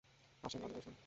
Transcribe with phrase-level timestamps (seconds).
[0.43, 0.97] আসেন রাধে ভাই, শুনেন।